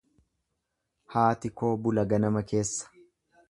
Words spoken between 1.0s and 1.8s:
Haati koo